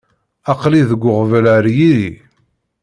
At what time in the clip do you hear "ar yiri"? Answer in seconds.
1.55-2.11